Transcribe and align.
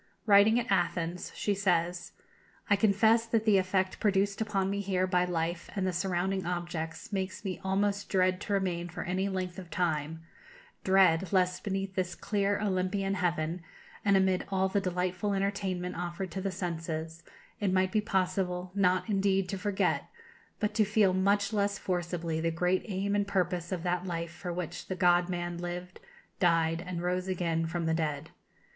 Writing 0.25 0.59
at 0.59 0.65
Athens, 0.71 1.31
she 1.35 1.53
says: 1.53 2.13
"I 2.71 2.75
confess 2.75 3.27
that 3.27 3.45
the 3.45 3.59
effect 3.59 3.99
produced 3.99 4.41
upon 4.41 4.67
me 4.71 4.79
here 4.81 5.05
by 5.05 5.25
life 5.25 5.69
and 5.75 5.85
the 5.85 5.93
surrounding 5.93 6.43
objects 6.43 7.13
makes 7.13 7.45
me 7.45 7.61
almost 7.63 8.09
dread 8.09 8.41
to 8.41 8.53
remain 8.53 8.89
for 8.89 9.03
any 9.03 9.29
length 9.29 9.59
of 9.59 9.69
time; 9.69 10.23
dread, 10.83 11.31
lest 11.31 11.63
beneath 11.63 11.93
this 11.93 12.15
clear 12.15 12.59
Olympian 12.59 13.13
heaven, 13.13 13.61
and 14.03 14.17
amid 14.17 14.43
all 14.49 14.67
the 14.67 14.81
delightful 14.81 15.33
entertainment 15.35 15.95
offered 15.95 16.31
to 16.31 16.41
the 16.41 16.49
senses, 16.49 17.21
it 17.59 17.71
might 17.71 17.91
be 17.91 18.01
possible, 18.01 18.71
not, 18.73 19.07
indeed, 19.07 19.47
to 19.49 19.55
forget, 19.59 20.07
but 20.59 20.73
to 20.73 20.83
feel 20.83 21.13
much 21.13 21.53
less 21.53 21.77
forcibly 21.77 22.41
the 22.41 22.49
great 22.49 22.81
aim 22.87 23.13
and 23.13 23.27
purpose 23.27 23.71
of 23.71 23.83
that 23.83 24.07
life 24.07 24.31
for 24.31 24.51
which 24.51 24.87
the 24.87 24.95
God 24.95 25.29
Man 25.29 25.59
lived, 25.59 25.99
died, 26.39 26.81
and 26.87 27.03
rose 27.03 27.27
again 27.27 27.67
from 27.67 27.85
the 27.85 27.93
dead. 27.93 28.31